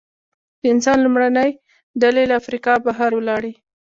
[0.61, 1.51] د انسان لومړنۍ
[2.01, 3.53] ډلې له افریقا بهر ولاړې.